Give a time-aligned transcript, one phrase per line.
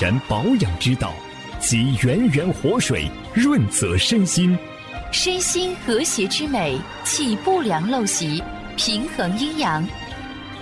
[0.00, 1.12] 然保养之道，
[1.58, 4.56] 集源源活水润泽身心，
[5.10, 8.40] 身心和谐之美，气不良陋习，
[8.76, 9.84] 平衡阴阳。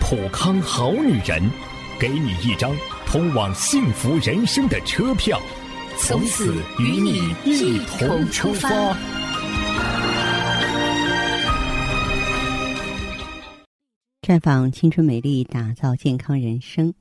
[0.01, 1.43] 普康好女人，
[2.00, 5.39] 给你一张通往幸福人生的车票，
[5.98, 8.71] 从此与你一同出发。
[14.23, 16.95] 绽放青春美丽，打造健康人生。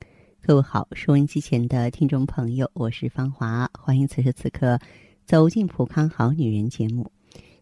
[0.46, 4.78] 各位好，收音机前的听众朋友，我是芳华，欢迎此时此刻
[5.24, 7.10] 走进普康好女人节目。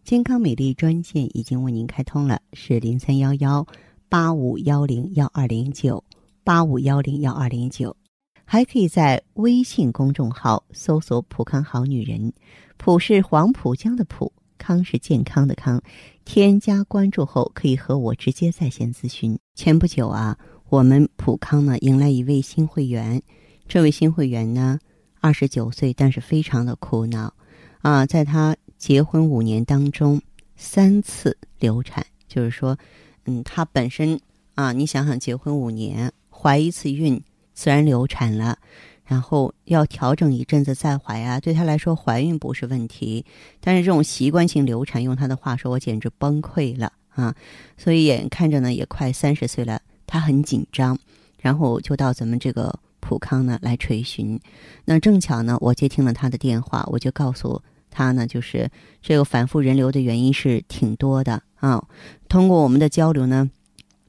[0.05, 3.66] 健康美丽专线已经为您开通了，是零三幺幺
[4.11, 6.05] 八五幺零幺二零九
[6.45, 7.97] 八五幺零幺二零九，
[8.45, 12.34] 还可以在微信公众号搜索“普康好女人”，
[12.77, 15.80] 普是黄浦江的浦，康是健康的康。
[16.27, 19.39] 添加关注后，可以和我直接在线咨询。
[19.55, 20.39] 前不久啊，
[20.74, 23.23] 我们普康呢迎来一位新会员，
[23.69, 24.77] 这位新会员呢
[25.20, 27.33] 二十九岁，但是非常的苦恼
[27.80, 30.20] 啊，在他结婚五年当中
[30.56, 32.77] 三次流产，就是说，
[33.25, 34.20] 嗯，他本身
[34.56, 38.58] 啊，你想想，结婚五年怀一次孕，自然流产了。
[39.05, 43.25] 然后要调整一阵子再怀啊，对他来说怀孕不是问题，
[43.61, 47.33] 但是这种习惯性流产，用他的话说，我简直崩溃了啊！
[47.78, 50.98] 所以眼看着呢也快三十岁了，他很紧张，
[51.41, 54.38] 然后就到咱们这个普康呢来垂询。
[54.84, 58.70] 那正巧呢，我接听了他的电话，我就告诉他呢，就是
[59.02, 61.84] 这个反复人流的原因是挺多的啊。
[62.28, 63.50] 通过我们的交流呢，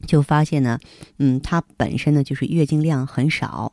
[0.08, 0.80] 就发现呢，
[1.18, 3.72] 嗯，他本身呢就是月经量很少。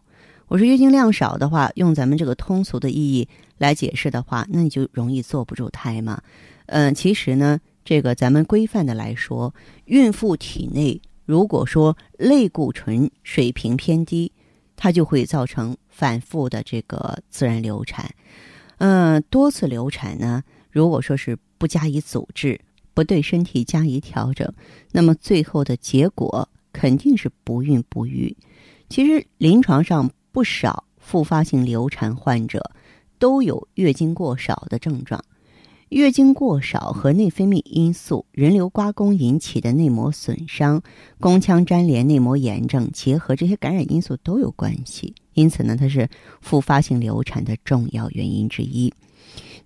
[0.48, 3.26] 我说月经量少的话，用咱们这个通俗的意义
[3.56, 6.20] 来解释的话，那你就容易坐不住胎嘛。
[6.66, 9.54] 嗯，其实呢，这个咱们规范的来说，
[9.86, 11.00] 孕妇体内
[11.32, 14.30] 如果说类固醇水平偏低，
[14.76, 18.14] 它就会造成反复的这个自然流产。
[18.76, 22.60] 嗯，多次流产呢，如果说是不加以阻治，
[22.92, 24.52] 不对身体加以调整，
[24.90, 28.36] 那么最后的结果肯定是不孕不育。
[28.90, 30.10] 其实临床上。
[30.34, 32.70] 不少复发性流产患者
[33.18, 35.22] 都有月经过少的症状，
[35.92, 40.82] 月经过少和内分泌因素、人流刮宫引起的内膜损伤、
[41.20, 45.14] 宫腔粘连、内膜炎症结合，这些感染因素都有关系。
[45.34, 46.08] 因此呢，它是
[46.40, 48.90] 复发性流产的重要原因之一。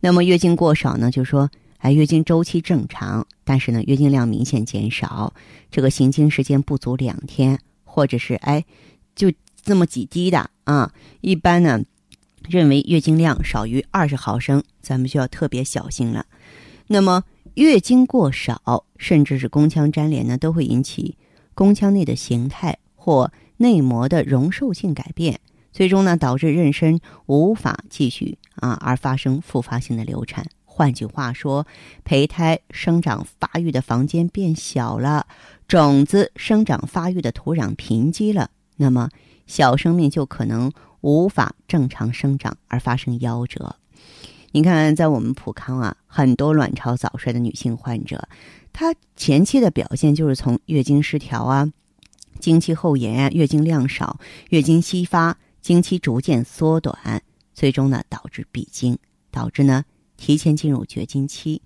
[0.01, 1.49] 那么月经过少呢，就说
[1.79, 5.33] 哎，月经周期正常，但是呢，月经量明显减少，
[5.71, 8.65] 这个行经时间不足两天，或者是哎，
[9.15, 9.33] 就。
[9.63, 11.83] 这么几滴的啊，一般呢，
[12.49, 16.27] 认为月经量少于二十毫升，咱们就要特别小心了。
[16.87, 17.25] 那么
[17.55, 21.17] 月经过少，甚至是宫腔粘连呢，都会引起
[21.55, 25.41] 宫腔内的形态或内膜的容受性改变，
[25.73, 30.47] 最终呢导致妊娠无法继续啊，而发生复发性的流产。
[30.65, 31.67] 换句话说，
[32.05, 35.27] 胚胎生长发育的房间变小了，
[35.67, 39.09] 种子生长发育的土壤贫瘠了，那么。
[39.49, 43.77] 小生命就可能无法正常生长而发生夭折。
[44.53, 48.29] 你看，在我们普康啊，很多卵巢早衰的女性患者，
[48.73, 51.71] 她前期的表现就是从月经失调啊、
[52.41, 54.19] 经期后延啊、月经量少、
[54.49, 58.99] 月经稀发、经期逐渐缩短，最终呢导致闭经，
[59.31, 59.85] 导致呢
[60.17, 61.61] 提前进入绝经期。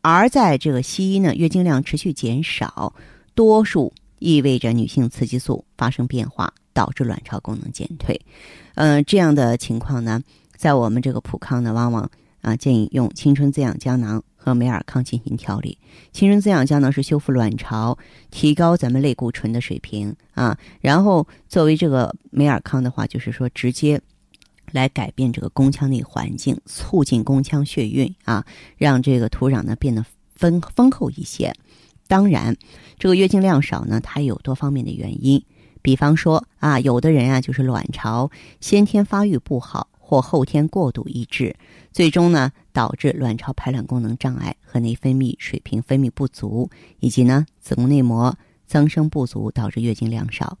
[0.00, 2.94] 而在这个西医呢，月经量持续减少，
[3.34, 6.54] 多数意味着女性雌激素发生变化。
[6.80, 8.18] 导致卵巢功能减退，
[8.74, 10.22] 嗯，这样的情况呢，
[10.56, 12.10] 在我们这个普康呢，往往
[12.40, 15.76] 啊建议用青春滋养胶囊和美尔康进行调理。
[16.10, 17.98] 青春滋养胶囊是修复卵巢、
[18.30, 24.00] 提高咱们类固醇的水平啊，然后作为这个美尔康的话，就是说直接
[24.72, 28.46] 来改变这个宫腔内环境，促进宫腔血运啊，
[28.78, 30.02] 让这个土壤呢变得
[30.34, 31.54] 丰丰厚一些。
[32.08, 32.56] 当然，
[32.98, 35.44] 这个月经量少呢，它有多方面的原因。
[35.82, 38.30] 比方说啊，有的人啊，就是卵巢
[38.60, 41.56] 先天发育不好，或后天过度抑制，
[41.92, 48.36] 最终呢导致卵巢排卵功能障碍和内分泌水平分泌不足，以及呢子宫内膜
[48.66, 50.58] 增生不足，导致月经量少。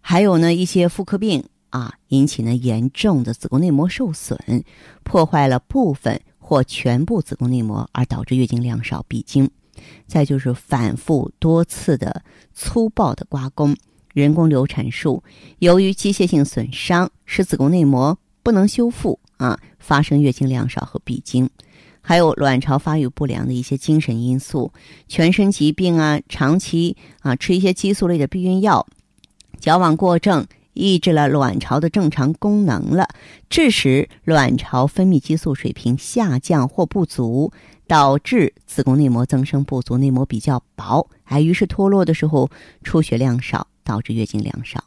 [0.00, 4.64] 还有呢一些妇科病啊，引起呢严重的子宫内膜受损，
[5.02, 9.50] 破坏了部分或全部子宫内膜，而导致月经量少闭经。
[10.06, 12.22] 再就是反复多次的
[12.52, 13.76] 粗暴的刮宫。
[14.12, 15.22] 人工流产术
[15.58, 21.48] 由于机械性损伤，使子宫内膜不能修复啊，发生月经量少和闭经，
[22.00, 24.72] 还有卵巢发育不良的一些精神因素、
[25.06, 28.86] 全身疾病啊，长期啊吃一些激素类的避孕药、
[29.60, 33.08] 矫枉过正，抑制了卵巢的正常功能了，
[33.50, 37.52] 致使卵巢分泌激素水平下降或不足，
[37.86, 42.50] 导致子宫内膜增生不足，内膜比较薄，哎，于是脱落的时候
[42.82, 44.84] 出血量少，导致月经量少。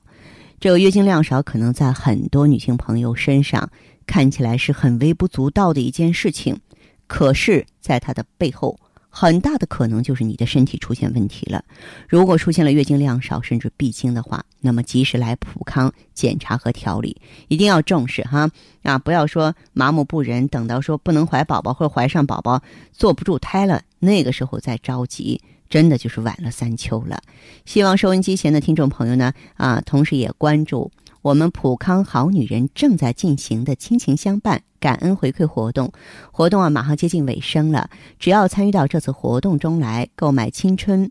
[0.60, 3.70] 这个月经量少可能在很多女性朋友身上
[4.06, 6.60] 看起来是很微不足道的一件事情，
[7.08, 8.80] 可是，在它的背后。
[9.14, 11.62] 很大的可能就是你的身体出现问题了。
[12.08, 18.50] 如果出现了月经量少甚至闭经的话，那么及时来普康检查和调理，一定要重视哈
[18.84, 18.98] 啊！
[18.98, 22.64] 不要说麻木不仁，等到说不能怀宝宝或怀上宝宝
[22.94, 25.42] 坐不住胎了，那个时候再着急，
[25.72, 27.20] 真的就是晚了三秋了。
[27.66, 30.92] 希望收音机前的听众朋友呢啊，同时也关注。
[31.22, 35.94] 我们普康好女人正在进行的亲情相伴感恩回馈活动，
[36.32, 37.90] 活动啊马上接近尾声了。
[38.20, 41.10] 只要参与到这次活动中来，购买青春、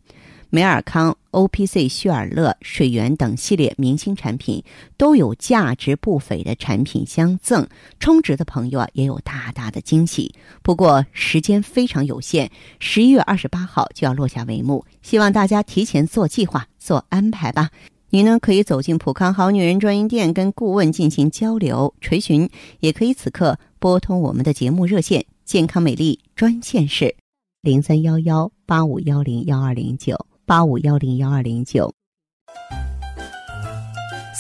[0.52, 4.62] 美尔康、O P C、旭尔乐、水源等系列明星产品，
[4.96, 7.66] 都有价值不菲的产品相赠。
[8.00, 10.34] 充值的朋友啊，也有大大的惊喜。
[10.62, 12.50] 不过时间非常有限，
[12.80, 17.70] 十一月二十八号就要落下帷幕，希望大家提前做计划、做安排吧。
[18.10, 22.50] 你呢，可以走进普康好女人专营店，跟顾问进行交流垂询，
[22.80, 27.14] 也可以此刻拨通我们的节目热线“健康美丽专线”是
[27.62, 31.94] 零三幺幺八五幺零幺二零九八五幺零幺二零九。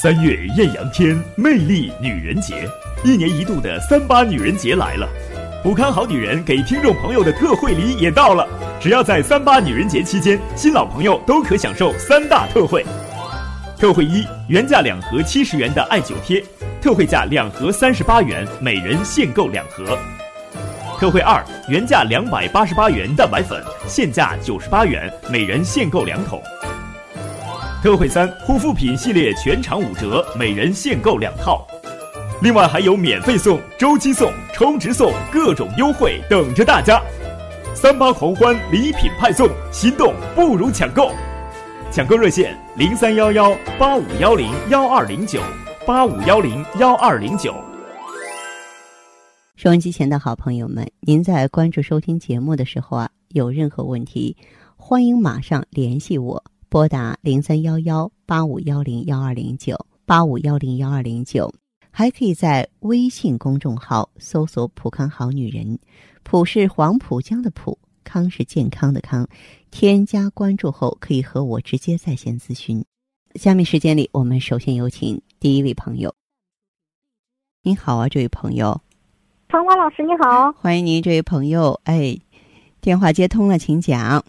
[0.02, 2.68] 三月艳阳天，魅力女人节，
[3.04, 5.08] 一年一度的三八女人节来了，
[5.62, 8.44] 普康好女人给听众朋友的特惠礼也到了，
[8.80, 12.84] 只要在三八女人节期间，新老朋友都可享受三大特惠。
[13.78, 16.44] 特惠一：原价两盒七十元的艾灸贴，
[16.82, 19.96] 特惠价两盒三十八元，每人限购两盒。
[21.00, 23.58] 特惠二：原价两百八十八元蛋白粉，
[23.88, 26.42] 现价九十八元，每人限购两桶。
[27.82, 31.66] 特惠三：护肤品系列全场五折，每人限购两套。
[32.42, 37.00] 另外还有免费送、周期送、充值送，各种优惠等着大家。
[37.74, 41.12] 三八狂欢，礼品派送，心动不如抢购。
[41.90, 45.40] 抢购热线：零三幺幺八五幺零幺二零九
[45.86, 47.54] 八五幺零幺二零九。
[49.60, 54.34] 收音机前的好朋友们，您在关注收听节目的时候啊，有任何问题，
[54.74, 59.76] 欢迎马上联系我，拨打零三幺幺八五幺零幺二零九
[60.06, 61.52] 八五幺零幺二零九，
[61.90, 65.78] 还可以在微信公众号搜索“浦康好女人”，
[66.24, 67.78] 浦是黄浦江的浦。
[68.02, 69.28] 康是健康的康，
[69.70, 72.82] 添加关注后可以和我直接在线咨询。
[73.34, 76.14] 下面时间里，我们首先有请第一位朋友。
[77.62, 78.80] 您好啊，这位朋友。
[79.50, 80.52] 芳华老师，你好。
[80.52, 81.80] 欢迎您，这位朋友。
[81.82, 82.16] 哎，
[82.80, 84.22] 电话接通了，请讲。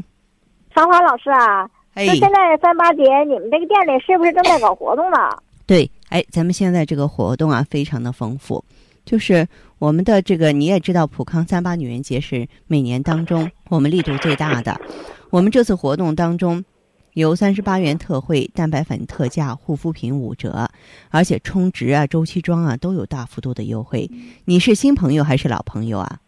[0.72, 5.18] 芳华老师啊，哎，现在三八节，你们这个店里是不是正在搞活动呢？
[5.68, 8.64] 对，哎，咱们现在这个活动啊，非常的丰富。
[9.06, 9.48] 就是
[9.78, 14.82] 我们的这个，你也知道，普康三八女人节是每年当中我们力度最大的。
[15.30, 16.64] 我们这次活动当中，
[17.14, 20.70] 有三十八元特惠，蛋白粉特价，护肤品五折，
[21.10, 24.10] 而且充值啊、周期装啊都有大幅度的优惠。
[24.46, 26.20] 你是新朋友还是老朋友啊？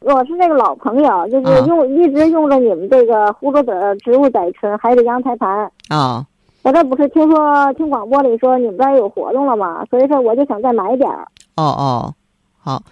[0.00, 5.70] 我是那个老朋友，就是用一直用着你们这个呼噜的植物甾醇，还有羊胎盘。
[5.88, 6.24] 哦，
[6.62, 9.84] 我这不是听说听广播里说你们这儿有活动了吗？
[9.86, 11.26] 所以说我就想再买点儿。
[11.56, 12.14] 哦哦，
[12.58, 12.82] 好，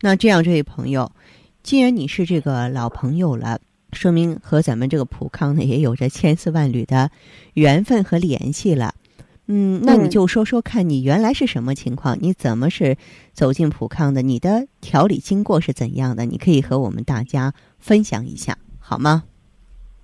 [0.00, 1.12] 那这样，这位朋友，
[1.62, 3.60] 既然你是这个老朋友了，
[3.92, 7.10] 说明和咱们这个普康呢也有着千丝万缕的
[7.54, 8.94] 缘分和联系了。
[9.52, 12.16] 嗯，那你就说说看你原来是什么情况？
[12.20, 12.96] 你怎么是
[13.32, 14.22] 走进普康的？
[14.22, 16.24] 你的调理经过是怎样的？
[16.24, 19.24] 你可以和我们大家分享一下，好吗？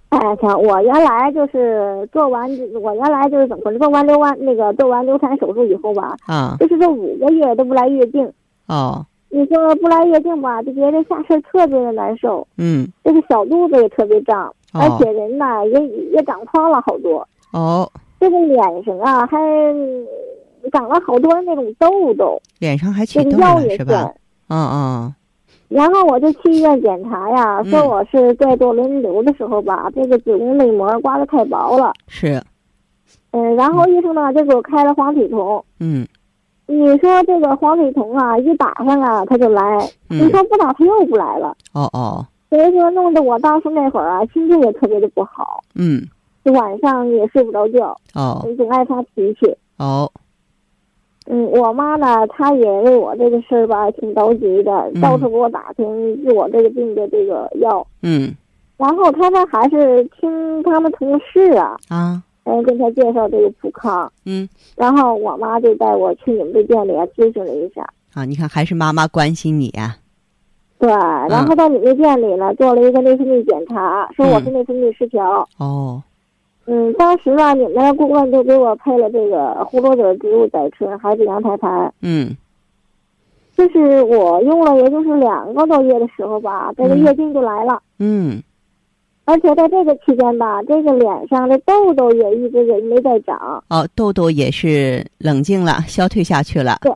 [0.08, 2.48] 哎，行，我原来就是做完，
[2.80, 3.78] 我原来就是怎么说？
[3.78, 8.32] 做完流完那个做完流产手术以后吧，啊，就是这五个月都不来月经。
[8.66, 12.46] 哦，你说不来月经吧，就觉得下身特别的难受。
[12.56, 17.26] 嗯，这个小肚子也特别胀，而且人呢也也长胖了好多。
[17.52, 17.90] 哦，
[18.20, 19.38] 这个脸上啊还
[20.72, 24.14] 长了好多那种痘痘，脸上还起痘了是吧？
[24.48, 25.14] 嗯嗯。
[25.68, 31.92] 然后我就去医院检查呀，说我是在做轮流的时候吧，这个子宫内膜刮的太薄了。
[32.06, 32.40] 是。
[33.32, 35.62] 嗯，然后医生呢就给我开了黄体酮。
[35.80, 36.06] 嗯。
[36.66, 39.62] 你说这个黄体酮啊，一打上啊，他就来；
[40.08, 41.56] 你说不打，他又不来了。
[41.72, 42.26] 哦哦。
[42.50, 45.62] 所以说，弄得我当时那会儿啊，心情也特别的不好。
[45.74, 46.02] 嗯。
[46.52, 47.96] 晚上也睡不着觉。
[48.14, 48.46] 哦。
[48.56, 49.56] 总爱发脾气。
[49.78, 50.10] 哦。
[51.28, 57.84] 嗯，我妈呢，她也为我这个事儿吧，挺着急的，到处给我打听治我这个病的这个药。
[58.02, 58.32] 嗯，
[58.76, 67.84] 然后他们，还是听他们同事啊，啊，嗯，跟他介绍这个普康，嗯，然后我妈就带我去你们的店里咨询了一下。
[68.14, 69.96] 啊，你看还是妈妈关心你呀、
[70.78, 75.46] 对，然后到你们店里呢，做了一个内分泌检查，说我是内分泌失调。
[75.58, 76.00] 哦，
[76.66, 81.92] 嗯，当时呢，你们的顾问就给我配了这个胡萝卜植物甾醇，还是羊胎盘。
[82.00, 82.36] 嗯
[83.56, 87.82] 就是我用了，也就是两个多月的时候吧，这个嗯月经就来了。
[87.98, 88.42] 嗯，
[89.26, 93.62] 而且在这个期间吧，这个脸上的痘痘也一直也没再长。
[93.68, 96.78] 哦，痘痘也是冷静了，消退下去了。
[96.82, 96.94] 对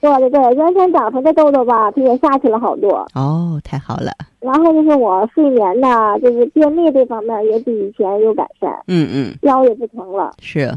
[0.00, 3.06] 对对对，原先长出来的痘痘吧，它也下去了好多。
[3.14, 4.10] 哦，太好了。
[4.40, 10.32] 然后就是我睡眠呢，就是便秘这方面也比以前有改善，嗯嗯，腰也不疼了。
[10.40, 10.72] 是，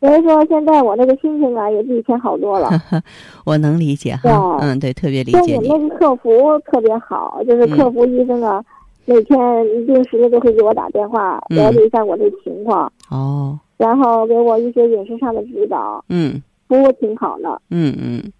[0.00, 2.68] 所以说现在我那个心情啊，也比以前好多了。
[3.46, 4.20] 我能理解哈。
[4.24, 5.58] 对嗯，对，特别理解你。
[5.60, 8.62] 你们那个客服特别好，就是嗯客服医生啊，
[9.06, 11.56] 每天定时的都会给我打电话，嗯。
[11.56, 16.42] 了解一下我的情况，哦，然后给我一些饮食上的指导，嗯。
[16.68, 17.62] 服务挺好的。
[17.70, 18.32] 嗯嗯。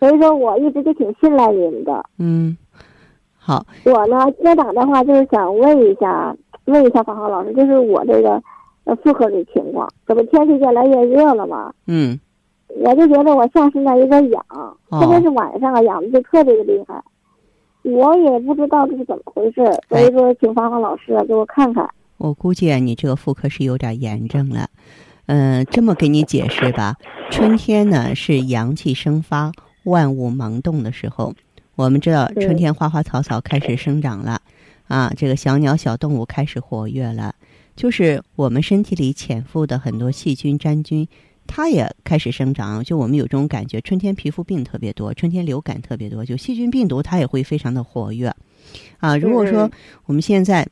[0.00, 2.04] 所以说我一直就挺信赖你们的。
[2.18, 2.56] 嗯，
[3.36, 6.34] 好，我呢，今天打电话就是想问一下，
[6.64, 8.40] 问一下方浩老师，就是我这个
[8.84, 12.18] 呃妇科的情况，这不天气越来越热了嘛，嗯。
[12.80, 14.72] 我就觉得我下身那有点痒，哦。
[15.00, 17.02] 特别是晚上啊，痒的就特别的厉害。
[17.92, 21.88] 我也不知道这是怎么回事，所以说请芳芳老师啊给我看看。
[22.18, 24.68] 我估计啊，你这个妇科是有点炎症了。
[25.26, 26.96] 嗯、这么给你解释吧，
[27.30, 29.52] 春天呢是阳气生发、
[29.84, 31.34] 万物萌动的时候。
[31.76, 34.40] 我们知道，春天花花草草开始生长了，
[34.88, 37.34] 啊，这个小鸟、小动物开始活跃了，
[37.76, 41.06] 就是我们身体里潜伏的很多细菌、真菌，
[41.48, 42.84] 它也开始生长。
[42.84, 48.32] 就我们有这种感觉，春天皮肤病特别多，春天流感特别多，就细菌、病毒它也会非常的活跃。
[48.98, 49.70] 啊，如果说嗯
[50.06, 50.68] 我们现在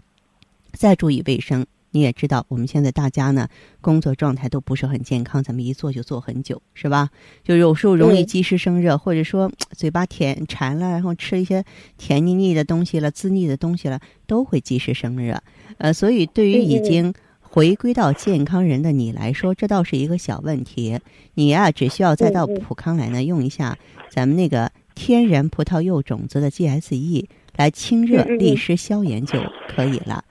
[0.73, 3.49] 再注意卫生，你也知道，我们现在大家呢
[3.81, 7.09] 工作状态都不是很健康，咱们一坐就坐很久，是吧？
[7.43, 11.65] 就有时候容易嗯积食生热，或者说嘴巴甜馋了，然后吃一些
[11.97, 15.43] 甜腻腻的东西了、滋腻的东西了，都会积食生热。
[15.79, 17.15] 呃，所以对于已经
[17.57, 21.01] 回归到健康人的你来说，这倒是一个小问题。
[21.33, 23.79] 你呀、只需要再到普康来呢，用一下
[24.11, 27.25] 咱们那个天然葡萄柚种子的 GSE
[27.57, 29.41] 来清热利湿消炎就
[29.75, 30.23] 可以了。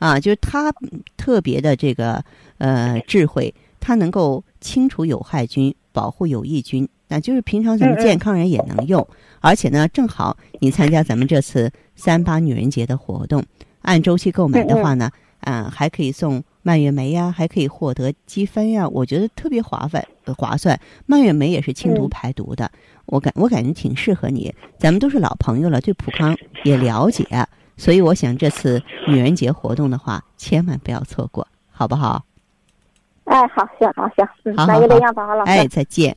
[0.00, 0.70] 啊，就是它
[1.16, 2.22] 特别的这个
[2.58, 6.86] 呃智慧，它能够清除有害菌，保护有益菌。
[7.08, 9.08] 那就是平常咱们健康人也能用，
[9.40, 13.42] 而且呢，正好你参加咱们这次三八女人节的活动，
[13.80, 20.76] 按周期购买的话呢，啊，还可以送蔓越莓呀，还可以获得积分呀，我觉得特别划算，呃划算。
[21.06, 22.68] 蔓越莓也是清毒嗯排毒的，
[23.04, 24.52] 我感我感觉挺适合你。
[24.76, 27.24] 咱们都是老朋友了，对普康也了解，
[27.76, 32.24] 所以我想这次女人节活动的话，千万不要错过，好不好？
[33.26, 35.52] 哎，好，行，好，行，嗯，好好好那就这样，方浩老师。
[35.52, 36.16] 哎，再见。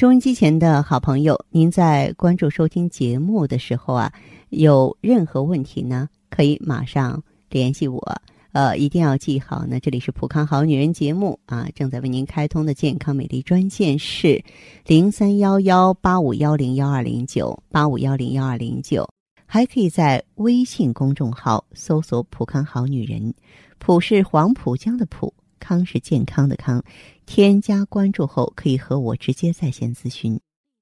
[0.00, 4.10] 收音机前的好朋友，您在关注收听节目的时候啊，
[4.48, 8.22] 有任何问题呢，可以马上联系我。
[8.52, 14.42] 呃，一定要记好呢，这里是普康好女人节目啊，正在为您开通的健康美丽专线是
[14.86, 19.06] 零三幺幺八五幺零幺二零九八五幺零幺二零九，
[19.44, 23.34] 还可以在微信公众号搜索“普康好女人”，
[23.78, 26.82] 普是黄浦江的浦，康是健康的康。
[27.26, 30.40] 添加关注后，可以和我直接在线咨询。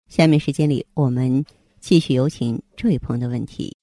[0.09, 1.45] 下面时间里，我们
[1.79, 3.77] 继续有请这位朋友的问题。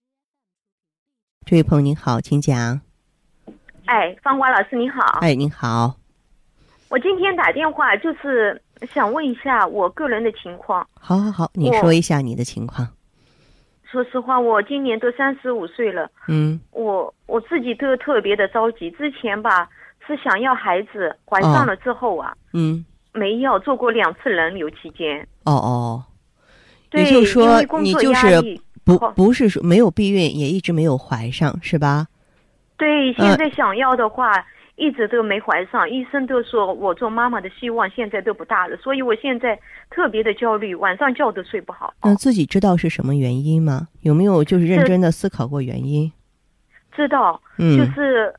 [1.45, 2.81] 这位朋友您好，请讲。
[3.85, 5.95] 哎，芳华老师您好，哎，您好，
[6.89, 8.59] 我今天打电话就是
[8.91, 10.87] 想问一下我个人的情况。
[10.99, 12.87] 好好好，你说一下你的情况。
[13.83, 18.89] 说实话，我今年都三十五岁了，嗯我我自己都特别的着急。
[18.89, 19.69] 之前吧
[20.05, 25.27] 是想要孩子，怀哦上了之后啊，嗯，没要做过两次人流期间。
[25.45, 26.03] 哦哦，
[26.89, 32.07] 对，也就是说你就是不不是说没有避孕，也一直没有怀上，是吧？
[32.77, 34.31] 对，呃现在想要的话。
[34.77, 39.57] 一直都没怀上，医生都说我做妈妈的希望现在都不大了，所以我现在
[39.89, 41.93] 特别的焦虑，晚上觉都睡不好。
[42.03, 43.87] 那自己知道是什么原因吗？
[44.01, 46.11] 有没有就是认真的思考过原因？
[46.93, 48.35] 知道，嗯，就是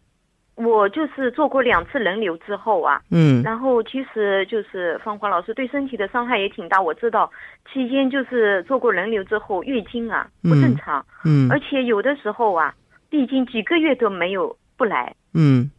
[0.56, 3.42] 我就是做过两次人流之后啊，嗯。
[3.42, 7.30] 然后其实就是芳华老师对身体的伤害也挺大，我知道。
[7.72, 11.50] 期间就是做过人流之后，月经啊不正常，嗯。
[11.50, 12.75] 而且有的时候啊，
[13.10, 15.14] 闭经几个月都没有不来。
[15.34, 15.70] 嗯。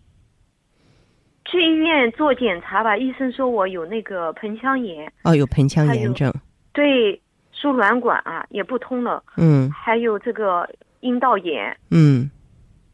[1.46, 6.32] 去医院做检查吧，医生说我有那个盆腔炎，哦，有盆腔炎症，
[6.74, 7.20] 对，
[7.54, 9.72] 输卵管啊也不通了，嗯。
[9.72, 10.70] 还有这个
[11.00, 12.30] 阴道炎，嗯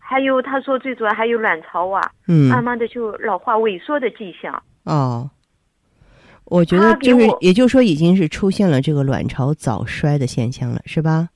[0.06, 4.62] 还有他说最主要还有卵巢啊，嗯慢慢的就老化萎缩的迹象。
[4.84, 5.30] 哦，
[6.46, 11.30] 我觉得就是也就是说，已经是出现了这个卵巢早衰的现象了，是吧？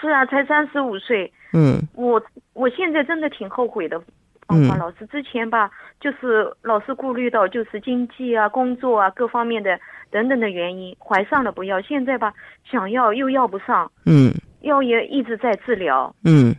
[0.00, 2.20] 是啊，才三十五岁，嗯我
[2.54, 4.00] 我现在真的挺后悔的。
[4.52, 9.78] 嗯芳老师之前吧，就是老是顾虑到就是经济啊、工作啊各方面的
[10.10, 12.34] 等等的原因，怀上了不要，现在吧
[12.68, 16.12] 想要又要不上，嗯药也一直在治疗。
[16.24, 16.52] 嗯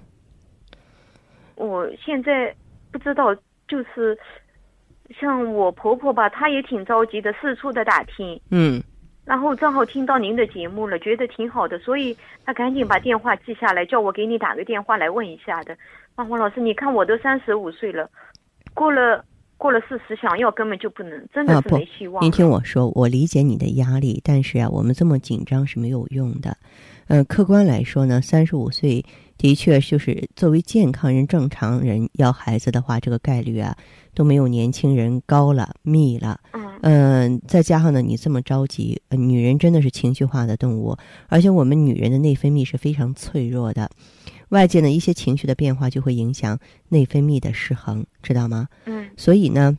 [1.62, 2.54] 我现在
[2.92, 3.36] 不知道，
[3.68, 4.18] 就是
[5.20, 8.82] 像我婆婆吧，她也挺着急的，四处的打听，嗯
[9.24, 15.78] 然后正好听到您的节目了，觉得挺好的，所以她赶紧把电话记下来，叫我给你打个电话来问一下的。
[16.16, 18.10] 方红老师，你看我都三十五岁了，
[18.74, 19.24] 过了
[19.62, 22.24] 过了四十，想要根本就不能，真的是没希望。
[22.24, 26.58] 您听我说，我理解你的压力，但是啊，我们这么紧张是没有用的。
[27.06, 29.06] 呃，客观来说呢，三十五岁
[29.38, 33.78] 的确就是作为健康人、正常人要孩子的话，这个概率啊
[34.16, 36.40] 都没有年轻人高了、密了。
[36.54, 43.88] 嗯嗯、再加上呢，你这么着急、呃，女人真的是情绪化的动物，而且我们女人的内分泌是非常脆弱的，
[44.52, 48.70] 外界的一些情绪的变化就会影响内分泌的失衡，知道吗？
[48.86, 49.78] 嗯所以呢，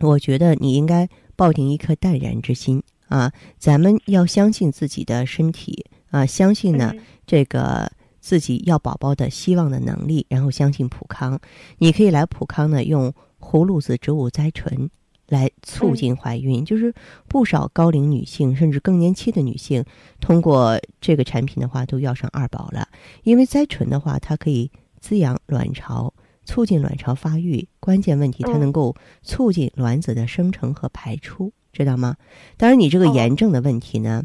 [0.00, 7.90] 我觉得你应该抱定一颗淡然之心啊，咱们要相信自己的身体啊，相信呢、嗯这个
[8.20, 11.40] 自己要宝宝的希望的能力，然后相信普康。
[11.78, 14.90] 你可以来普康呢，用葫芦籽植物甾醇
[15.32, 16.92] 来促进怀孕，就是
[17.26, 19.82] 不少高龄女性甚至更年期的女性，
[20.20, 22.86] 通过这个产品的话，都要上二宝了。
[23.22, 26.12] 因为甾醇的话，它可以滋养卵巢。
[26.44, 32.16] 促进卵巢发育，关键问题它嗯能够促进卵子的生成和排出，知道吗？
[32.56, 34.24] 当然，你这个哦炎症的问题呢，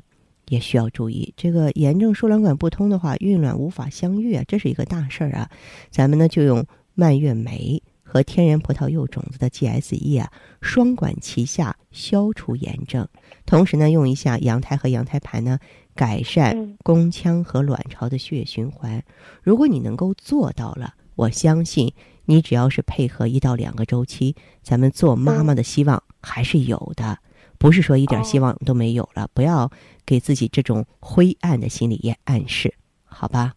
[0.49, 1.31] 也需要注意。
[1.37, 5.47] 这个炎症输卵管不通的话，孕卵无法相遇啊，这是一个大事儿啊。
[5.91, 6.65] 咱们呢就用
[6.95, 13.05] 蔓越莓和天然葡萄柚种子的 GSE 啊，双管齐下消除炎症。
[13.45, 15.59] 同时呢，用一下羊胎和羊胎盘呢，
[15.93, 19.03] 改善嗯宫腔和卵巢的血液循环。
[19.43, 21.93] 如果你能够做到了，我相信
[22.25, 27.17] 你只要是配合一到两个周期，咱们做妈妈的希望还是有的，
[27.57, 29.27] 不是说一点希望都没有了。
[29.33, 29.69] 不要
[30.05, 33.53] 给自己这种灰暗的心理也暗示，好吧？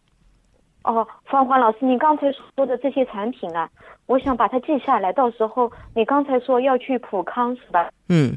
[0.82, 3.68] 哦，芳华老师，你刚才说的这些产品啊，
[4.06, 7.90] 我想把它记下来，到时候你刚才说要去普康是吧？
[8.08, 8.36] 嗯，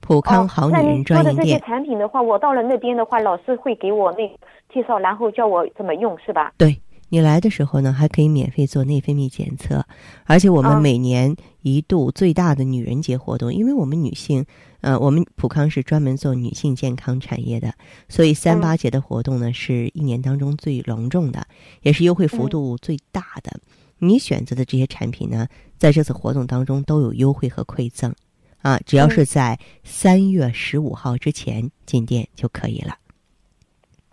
[0.00, 4.28] 普康哦好女人那您说的这些产品的话，我到了那边的话，老师会给我那
[4.72, 6.52] 介绍，然后教我怎么用是吧？
[6.56, 9.86] 对你来的时候呢，还可以免费做内分泌检测，
[10.24, 14.44] 而且我们啊每年一度最大的女人节活动，因为我们女性，
[14.80, 17.72] 呃，我们普康是专门做女性健康产业的，
[18.08, 21.46] 所以三八节的活动呢，是一年当中最隆重的，
[21.82, 23.60] 也是优惠幅度最大的。
[23.98, 25.46] 你选择的这些产品呢，
[25.78, 28.12] 在这次活动当中都有优惠和馈赠，
[28.60, 32.96] 啊，只要是在三月十五号之前进店就可以了。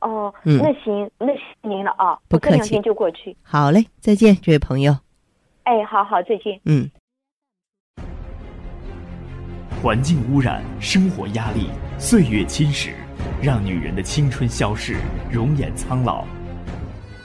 [0.01, 3.35] 哦，嗯那行，那谢谢您了啊，不客气我这两天就过去。
[3.41, 4.97] 好嘞，再见，这位朋友。
[5.63, 6.59] 哎，好好，再见。
[6.65, 6.89] 嗯。
[9.81, 12.93] 环境污染、生活压力、岁月侵蚀，
[13.41, 14.97] 让女人的青春消逝，
[15.31, 16.25] 容颜苍老。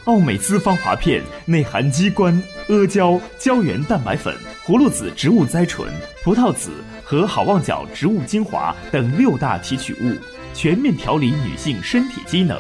[0.07, 2.33] 奥美姿芳华片内含鸡冠、
[2.69, 4.35] 阿胶、胶原蛋白粉、
[4.65, 6.71] 葫芦籽植物甾醇、葡萄籽
[7.03, 10.15] 和好望角植物精华等六大提取物，
[10.57, 12.59] 全面调理女性身体机能，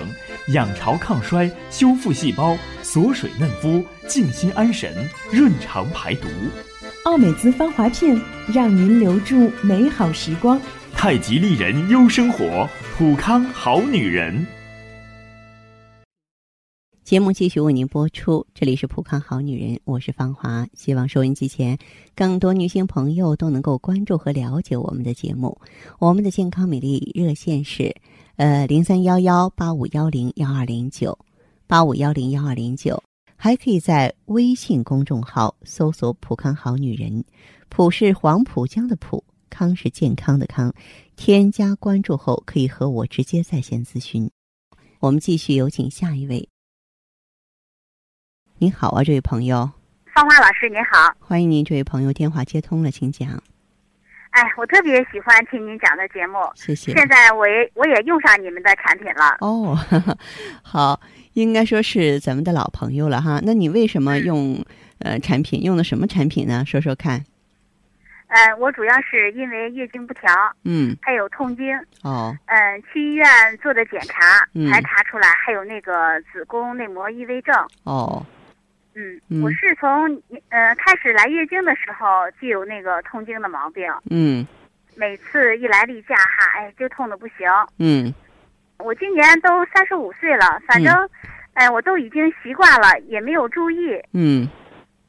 [0.48, 4.94] 养巢抗衰、修复细胞、锁水嫩肤、静心安神、
[5.32, 6.28] 润肠排毒。
[7.04, 8.20] 奥美姿芳华片，
[8.52, 10.60] 让您留住美好时光。
[10.92, 14.46] 太极丽人优生活，普康好女人。
[17.06, 20.66] 节目继续为您播出，这里是普康好女人，我是芳华。
[20.74, 21.78] 希望收音机前
[22.16, 25.56] 更多女性朋友都能够关注和了解我们的节目。
[26.00, 27.94] 我们的健康美丽热线是
[28.34, 31.16] 呃零三幺幺八五幺零幺二零九
[31.68, 33.00] 八五幺零幺二零九，
[33.36, 37.24] 还可以在微信公众号搜索“普康好女人”，
[37.70, 40.74] 普是黄浦江的浦，康是健康的康。
[41.14, 44.28] 添加关注后，可以和我直接在线咨询。
[44.98, 46.48] 我们继续有请下一位。
[48.58, 49.70] 您好啊，这位朋友。
[50.14, 53.28] 芳华老师您好，欢迎您，这位朋友电话接通了，请讲。
[54.30, 56.90] 哎，我特别喜欢听您讲的节目，谢谢。
[56.94, 59.36] 现在我也我也用上你们的产品了。
[59.40, 59.76] 哦，
[60.64, 60.98] 好，
[61.34, 63.38] 应该说是咱们的老朋友了哈。
[63.44, 64.64] 那你为什么用
[65.00, 65.62] 呃产品？
[65.62, 66.64] 用的什么产品呢？
[66.66, 67.22] 说说看。
[68.28, 70.32] 呃，我主要是因为月经不调，
[70.64, 71.78] 嗯，还有痛经。
[72.02, 72.34] 哦。
[72.46, 73.26] 嗯，去医院
[73.62, 74.38] 做的检查，
[74.72, 77.54] 才查出来还有那个子宫内膜异位症。
[77.84, 78.24] 哦。
[78.96, 80.06] 嗯，我是从
[80.48, 82.06] 呃开始来月经的时候
[82.40, 83.84] 就有那个痛经的毛病。
[84.10, 84.46] 嗯。
[84.96, 87.46] 每次一来例假哈，哎，就痛的不行。
[87.78, 88.12] 嗯。
[88.78, 91.08] 我今年都三十五岁了，反正，
[91.52, 94.02] 哎，我都已经习惯了，也没有注意。
[94.14, 94.48] 嗯。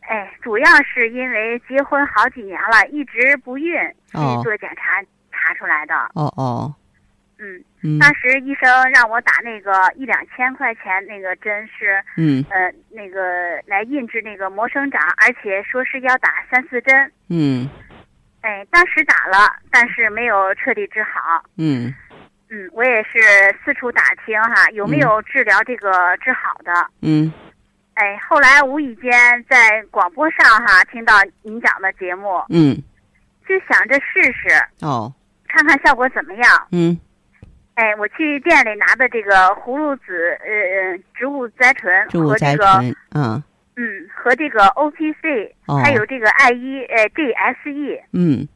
[0.02, 3.74] 哎，主要是因为结婚好几年了，一直不孕，
[4.12, 5.96] 去做检查查出来的。
[6.16, 6.76] 哦哦。
[7.40, 8.00] 嗯。
[8.00, 13.22] 当时医生让我打那个一两千块钱那个针是，嗯，呃，那个
[13.66, 17.12] 来印制那个膜生长，而且说是要打三四针。
[17.30, 17.70] 嗯。
[18.42, 21.44] 哎，当时打了，但是没有彻底治好。
[21.58, 21.94] 嗯。
[22.50, 23.20] 嗯，我也是
[23.66, 26.72] 四处打听哈，有没有治疗这个治好的？
[27.02, 27.32] 嗯。
[27.96, 29.12] 哎，后来无意间
[29.50, 32.78] 在广播上哈听到您讲的节目，嗯，
[33.48, 34.50] 就想着试试
[34.86, 35.12] 哦，
[35.48, 36.68] 看看效果怎么样。
[36.72, 36.96] 嗯，
[37.78, 42.66] 哎，我去店里拿的这个葫芦籽呃植物甾醇和这个
[43.14, 43.44] 嗯
[43.76, 48.48] 嗯和这个 O P C，还有这个 I 一呃 G S E，嗯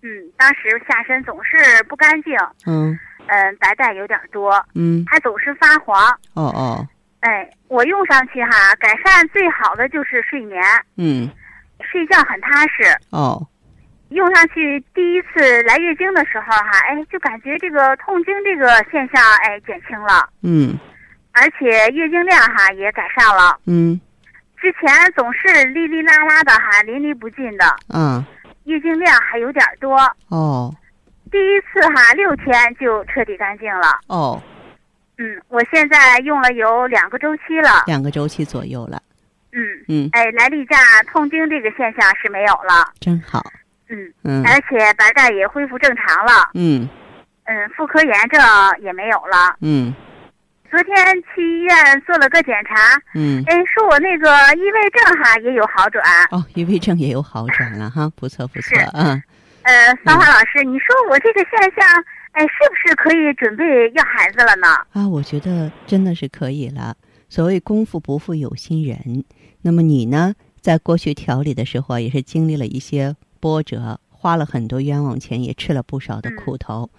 [0.00, 6.10] 嗯，当时下身总是不干净，嗯嗯白带有点多，嗯，还总是发黄。
[6.32, 6.88] 哦哦。
[7.20, 10.62] 哎，我用上去哈，改善最好的就是睡眠。
[10.96, 11.28] 嗯，
[11.80, 12.84] 睡觉很踏实。
[13.10, 13.46] 哦，
[14.10, 20.28] 用上去第一次来月经的时候哈，哎，就感觉这个痛经这个现象哎减轻了。
[20.42, 20.78] 嗯，
[21.32, 23.58] 而且月经量哈也改善了。
[23.66, 24.00] 嗯，
[24.56, 27.64] 之前总是哩哩啦啦的哈，淋漓不尽的。
[27.92, 28.24] 嗯，
[28.64, 29.96] 月经量还有点多。
[30.28, 30.72] 哦，
[31.30, 34.00] 第一次哈六天就彻底干净了。
[34.06, 34.42] 哦。
[35.18, 39.02] 嗯，我现在用了有两个周期了，两个周期左右了。
[39.52, 40.76] 嗯嗯，哎，来例假
[41.10, 43.42] 痛经这个现象是没有了，真好。
[43.88, 46.50] 嗯嗯，而且白带也恢复正常了。
[46.54, 46.88] 嗯
[47.44, 48.40] 嗯，妇科炎症
[48.82, 49.56] 也没有了。
[49.60, 49.94] 嗯，
[50.70, 50.94] 昨天
[51.34, 53.00] 去医院做了个检查。
[53.14, 56.04] 嗯，哎，说我那个异位症哈也有好转。
[56.30, 58.78] 哦，异位症也有好转了哈，不错不错。
[58.94, 59.22] 嗯。
[59.62, 62.04] 呃，芳华老师，你说我这个现象。
[62.32, 64.68] 哎，是不是可以准备要孩子了呢？
[64.92, 66.94] 啊，我觉得真的是可以了。
[67.30, 69.24] 所谓功夫不负有心人，
[69.62, 76.90] 那么你呢，在过去调理的时候啊也是经历了一些波折，花了很多冤枉钱，也吃了不少的苦头。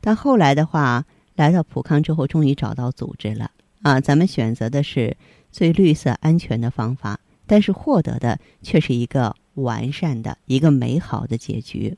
[0.00, 3.50] 但后来的话，来到普康之后，终于找到组织了
[3.82, 4.00] 啊！
[4.00, 5.16] 咱们选择的是
[5.50, 11.96] 最绿色、安全的方法，但是获得的却是一个完善的一个美好的结局。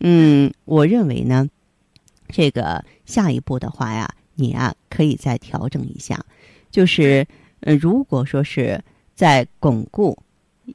[0.00, 1.48] 嗯，我认为呢。
[2.28, 6.24] 这个下一步的话呀，你啊可以再调整一下，
[6.70, 7.24] 就是
[7.60, 8.82] 呃，如果说是
[9.14, 10.18] 在巩固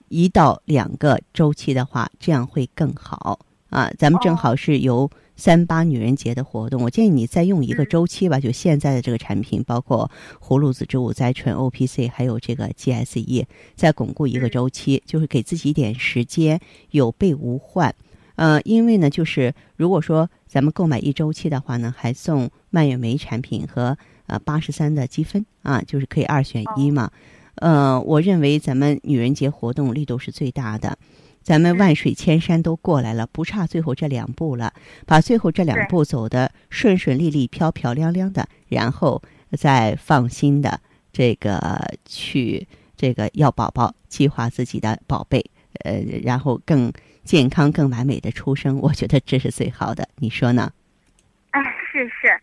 [0.07, 3.91] 一到两个周期的话，这样会更好啊。
[3.97, 10.09] 咱们正好是由三八女人节的活动，我建议你再用一个周期吧，就现在的这个产品，包括
[10.41, 16.59] 葫芦籽植物甾醇、O P C，还有这个 G S E，再巩固一个周期，就是给自己一点时间，
[16.91, 17.95] 有备无患。
[18.35, 23.97] 呃，因为呢，就是如果说咱们购买一周期的话呢，还送蔓越莓产品和
[24.27, 27.11] 呃八十三的积分啊，就是可以二选一嘛。
[27.59, 30.97] 呃，我认为咱们女人节活动力度是最大的，
[31.43, 34.73] 咱们万水千山都过来了，不差最后这两步了，
[35.05, 39.21] 把最后这两步走的顺顺利利、漂漂亮亮的，然后
[39.57, 40.79] 再放心的
[41.13, 41.59] 这个
[42.05, 42.67] 去
[42.97, 45.45] 这个要宝宝，计划自己的宝贝，
[45.83, 46.91] 呃，然后更。
[47.25, 50.71] 健康更完美的出生，我觉得这是最好的，你说呢？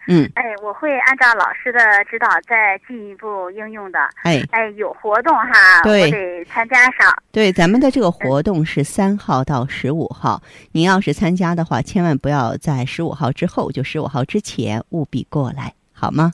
[0.09, 3.99] 嗯，哎，我会按照老师的指导再进一步应用的。
[4.23, 7.13] 哎，哎，有活动哈，对，我得参加上。
[7.33, 10.41] 对，咱们的这个活动是三号到十五号，
[10.71, 16.33] 您要是参加的话，千万不要在十五号之后，就十五号之前务必过来，好吗？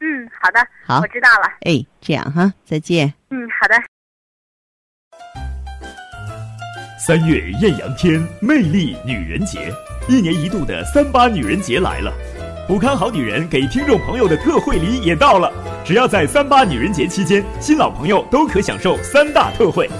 [0.00, 1.46] 嗯，好的，好，我知道了。
[1.60, 3.14] 哎，这样哈，再见。
[3.30, 3.76] 嗯，好的。
[6.98, 9.72] 三月艳阳天，魅力女人节，
[10.08, 12.12] 一年一度的三八女人节来了。
[12.72, 15.52] 普康好女人给听众朋友的特惠礼也到了，
[15.84, 19.90] 只要在三八女人节期间，新老朋友都可享受三大特惠。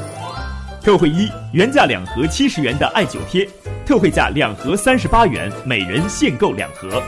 [0.81, 3.47] 特惠一：原价两盒七十元的艾灸贴，
[3.85, 7.03] 特惠价两盒三十八元，每人限购两盒。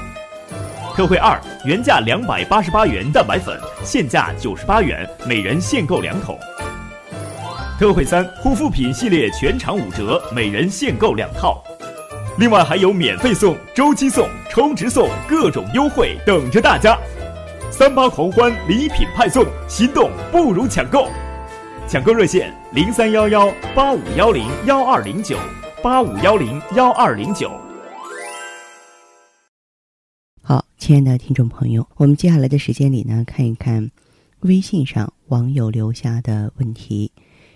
[0.95, 6.39] 特惠二：原价两百八十八元蛋白粉，现价九十八元，每人限购两桶。
[7.79, 11.65] 特惠三护肤品系列全场五折，每人限购两套。
[12.37, 16.99] 另外还有免费送、周期送、充值送，各种优惠等着大家。
[17.71, 21.07] 三八狂欢礼品派送，心动不如抢购。
[21.89, 25.39] 抢购热线：零三幺幺八五幺零幺二零九
[25.81, 27.53] 八五幺零幺二零九。
[30.43, 33.93] 好，亲爱的听众朋友，我们接下来的时间里呢，看一看
[34.41, 37.13] 微信上网友留下的问题。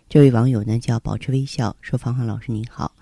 [0.09, 2.93] 这位网友呢叫保持微笑，说：“芳芳老师您好，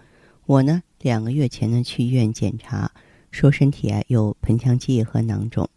[0.47, 2.91] 我呢两个月前呢去医院检查，
[3.31, 5.71] 说身体啊有盆腔积液和囊肿，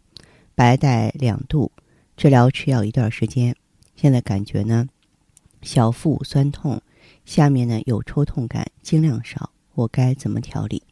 [0.56, 1.70] 白带两度，
[2.16, 3.54] 治疗吃药一段时间，
[3.94, 4.88] 现在感觉呢
[5.62, 6.82] 小腹酸痛，
[7.24, 10.82] 下面呢有抽痛感，经量少，我该怎么调理？”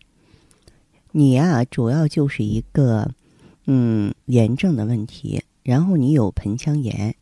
[1.11, 3.11] 你呀，主要就是一个，
[3.67, 7.13] 嗯，炎症的问题，然后你有盆腔炎，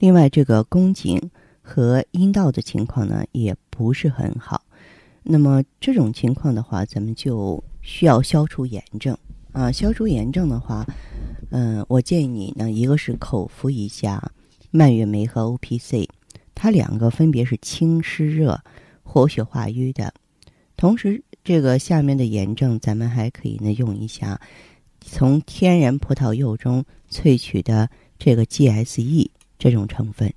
[0.00, 1.30] 另外这个宫颈
[1.62, 4.60] 和阴道的情况呢也不是很好，
[5.22, 9.16] 那么这种情况的话，咱们就需要消除炎症
[9.52, 9.70] 啊。
[9.70, 10.86] 消除炎症的话，
[11.50, 14.32] 嗯，我建议你呢，一个是口服一下
[14.70, 16.08] 蔓越莓和 O P C，
[16.54, 18.60] 它两个分别是清湿热、
[19.02, 20.12] 活血化瘀的，
[20.76, 21.22] 同时。
[21.42, 24.38] 这个下面的炎症，咱们还可以呢用一下
[25.00, 30.30] 从天然葡萄柚中萃取的这个 GSE 这种成分。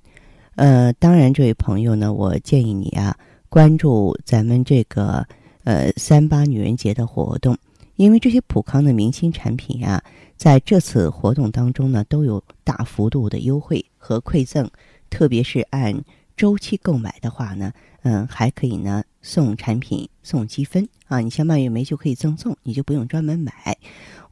[0.54, 3.14] 呃，当然，这位朋友呢，我建议你啊
[3.54, 5.24] 关注咱们这个
[5.62, 7.56] 呃三八女人节的活动，
[7.94, 10.02] 因为这些普康的明星产品啊，
[10.36, 14.68] 在这次活动当中呢都有大幅度的优惠和馈赠，
[15.08, 15.94] 特别是按
[16.36, 17.72] 周期购买的话呢。
[18.02, 21.20] 嗯，还可以呢，送产品送积分啊！
[21.20, 23.78] 你像蔓越莓就可以赠送，你就不用专门买。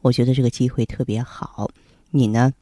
[0.01, 1.71] 我觉得这个机会特别好，
[2.11, 2.53] 你呢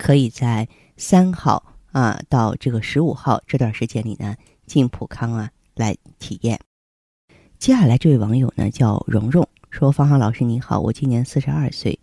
[0.00, 4.34] 可以在三号啊到这个十五号这段时间里呢
[4.66, 6.60] 进普康啊来体验。
[7.58, 11.98] 接下来这位网友呢叫蓉蓉，说：“方航老师你好，我今年四十二岁，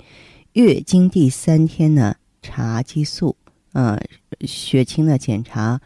[0.53, 3.35] 月经第三天呢查激素，
[3.73, 3.99] 嗯，
[4.41, 5.79] 血清的检查。”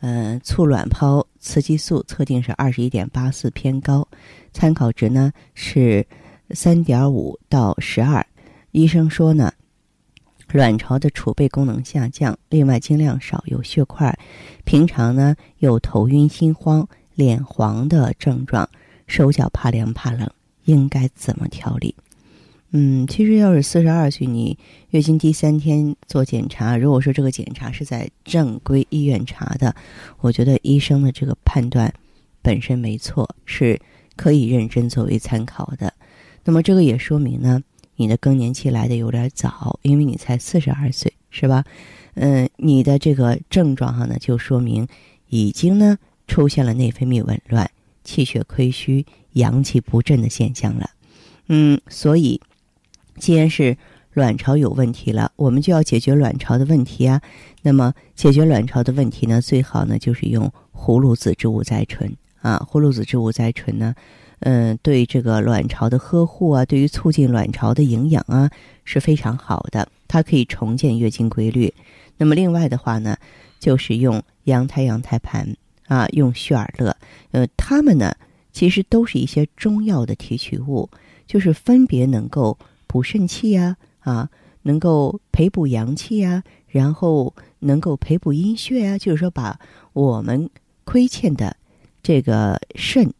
[0.00, 4.08] 呃，促卵泡雌激素测定是二十一点八四偏高，
[4.52, 6.04] 参考值呢是
[6.50, 8.26] 三点五到十二。
[8.72, 9.52] 医生说呢，
[10.48, 14.18] 卵巢的储备功能下降，另外经量少，有血块，
[14.64, 18.68] 平常呢有头晕心慌、脸黄的症状，
[19.06, 20.30] 手脚怕凉怕冷，
[20.64, 21.94] 应该怎么调理？
[22.74, 24.56] 嗯，其实要是四十二岁，你
[24.90, 29.74] 月经第三天做检查，如果说这个检查是在正规医院查的，
[30.20, 31.92] 我觉得医生的这个判断
[32.40, 33.78] 本身没错，是
[34.16, 35.92] 可以认真作为参考的。
[36.44, 37.62] 那么这个也说明呢，
[37.96, 41.62] 你的更年期来的有点早，因为你才四十二岁，是吧？
[42.14, 44.88] 嗯，你的这个症状哈呢，就说明
[45.28, 45.98] 已经呢
[46.32, 47.70] 出现了内分泌紊乱、
[48.04, 50.88] 气血亏虚、阳气不振的现象了。
[51.48, 52.40] 嗯，所以。
[53.18, 53.76] 既然是
[54.14, 57.20] 卵巢有问题了，我们就要解决卵巢的问题啊。
[57.60, 62.66] 那么解决卵巢的问题呢，最好呢就是用葫芦籽植物甾醇啊。
[62.68, 63.94] 葫芦籽植物甾醇呢，
[64.40, 68.50] 嗯，对这个卵巢的呵护啊，对于促进卵巢的营养啊
[68.84, 69.86] 是非常好的。
[70.08, 71.72] 它可以重建月经规律。
[72.16, 73.18] 那么另外的话呢，
[73.60, 75.54] 就是用羊胎羊胎盘
[75.92, 76.96] 啊，用血尔乐，
[77.32, 78.14] 呃，它们呢
[78.52, 80.88] 其实都是一些中药的提取物，
[81.26, 82.56] 就是分别能够。
[82.92, 84.28] 补肾气呀，啊，
[84.64, 89.58] 能够培补阳气呀，然后能够培补阴血呀，就是说把
[89.94, 90.50] 我们
[90.84, 91.56] 亏欠的
[92.02, 93.10] 这个肾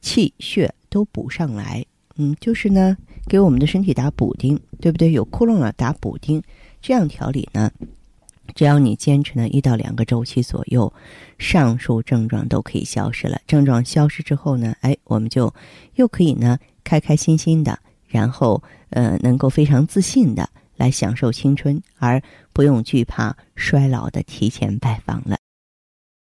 [0.00, 1.84] 气血都补上来。
[2.14, 5.10] 嗯，就是呢，给我们的身体打补丁，对不对？
[5.10, 6.40] 有窟窿了打补丁，
[6.80, 7.72] 这样调理呢，
[8.58, 10.92] 只要你坚持呢一到两个周期左右，
[11.38, 13.40] 上述症状都可以消失了。
[13.46, 15.54] 症状消失之后呢，哎，我们就
[15.94, 17.78] 又可以呢开开心心的。
[18.08, 22.20] 然后，呃，能够非常自信的来享受青春，而
[22.52, 25.38] 不用惧怕衰老的提前拜访了。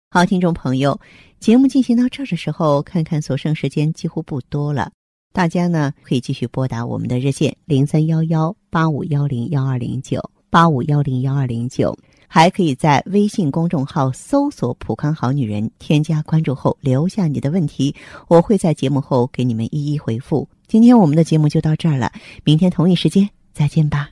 [0.09, 0.99] 好，听众朋友，
[1.39, 4.91] 节目进行到这儿的时候，看看所剩时间几乎不多了，
[5.31, 11.95] 大家呢可以继续拨打我们的热线零三幺幺八五幺零幺二零九八五幺零幺二零九。
[12.27, 17.95] 还可以在微信公众号搜索“普康好女人”，添加关注后留下你的问题，
[18.27, 20.47] 我会在节目后给你们一一回复。
[20.67, 22.11] 今天我们的节目就到这儿了，
[22.43, 24.09] 明天同一时间再见吧。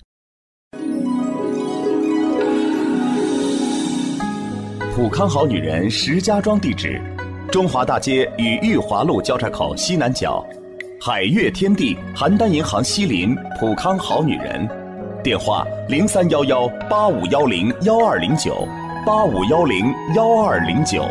[4.95, 7.01] 普康好女人石家庄地址：
[7.51, 10.45] 中华大街与裕华路交叉口西南角，
[11.01, 13.35] 海悦天地邯郸银行西邻。
[13.59, 14.82] 普康好女人。
[15.23, 18.67] 电话零三幺幺八五幺零幺二零九，
[19.05, 21.01] 八五幺零幺二零九。